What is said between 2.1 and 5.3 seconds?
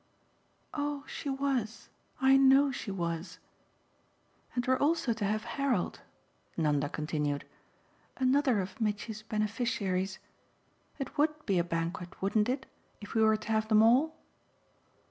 I know she was. And we're also to